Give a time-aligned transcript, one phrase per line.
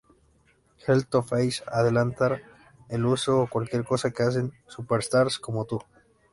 [0.85, 2.41] Heel to Face Alentar
[2.89, 5.77] el uso o cualquier cosa que hacen Superstars como tú.